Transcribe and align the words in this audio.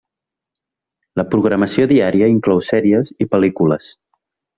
La 1.19 1.25
programació 1.33 1.85
diària 1.91 2.31
inclou 2.37 2.63
sèries 2.69 3.13
i 3.27 3.29
pel·lícules. 3.35 3.93